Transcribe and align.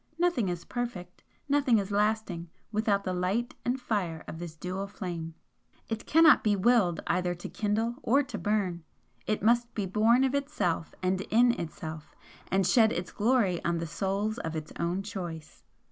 Nothing 0.17 0.49
is 0.49 0.65
perfect, 0.65 1.21
nothing 1.47 1.77
is 1.77 1.91
lasting 1.91 2.49
without 2.71 3.03
the 3.03 3.13
light 3.13 3.53
and 3.63 3.79
fire 3.79 4.23
of 4.27 4.39
this 4.39 4.55
dual 4.55 4.87
flame. 4.87 5.35
It 5.89 6.07
cannot 6.07 6.43
be 6.43 6.55
WILLED 6.55 7.01
either 7.05 7.35
to 7.35 7.47
kindle 7.47 7.97
or 8.01 8.23
to 8.23 8.39
burn; 8.39 8.83
it 9.27 9.43
must 9.43 9.71
be 9.75 9.85
born 9.85 10.23
of 10.23 10.33
itself 10.33 10.95
and 11.03 11.21
IN 11.29 11.51
itself, 11.51 12.15
and 12.47 12.65
shed 12.65 12.91
its 12.91 13.11
glory 13.11 13.63
on 13.63 13.77
the 13.77 13.85
souls 13.85 14.39
of 14.39 14.55
its 14.55 14.73
own 14.79 15.03
choice. 15.03 15.63